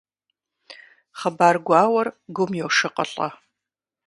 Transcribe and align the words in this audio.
Хъыбар 1.19 1.55
гуауэр 1.65 2.07
гум 2.35 2.51
йошыкъылӀэ. 2.59 3.27